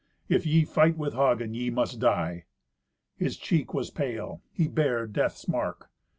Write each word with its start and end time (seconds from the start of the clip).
If 0.27 0.47
ye 0.47 0.65
fight 0.65 0.97
with 0.97 1.13
Hagen 1.13 1.53
ye 1.53 1.69
must 1.69 1.99
die." 1.99 2.45
His 3.17 3.37
cheek 3.37 3.71
was 3.71 3.91
pale; 3.91 4.41
he 4.51 4.67
bare 4.67 5.05
death's 5.05 5.47
mark. 5.47 5.91